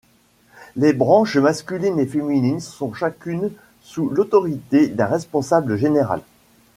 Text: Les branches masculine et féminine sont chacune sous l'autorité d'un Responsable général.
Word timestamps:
Les 0.75 0.93
branches 0.93 1.37
masculine 1.37 1.99
et 1.99 2.07
féminine 2.07 2.59
sont 2.59 2.91
chacune 2.91 3.51
sous 3.83 4.09
l'autorité 4.09 4.87
d'un 4.87 5.05
Responsable 5.05 5.77
général. 5.77 6.23